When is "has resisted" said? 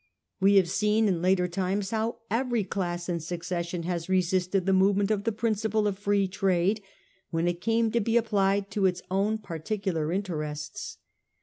3.83-4.65